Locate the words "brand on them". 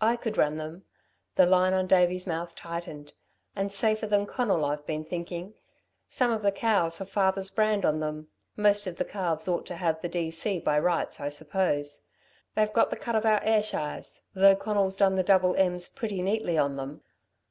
7.50-8.28